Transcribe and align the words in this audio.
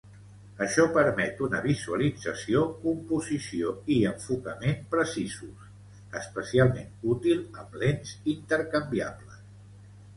Això 0.65 0.85
permet 0.93 1.43
una 1.47 1.59
visualització, 1.65 2.63
composició 2.87 3.75
i 3.95 3.97
enfocament 4.13 4.79
precisos, 4.97 5.67
especialment 6.23 6.95
útil 7.17 7.43
amb 7.65 7.81
lents 7.87 8.17
intercanviables. 8.39 9.43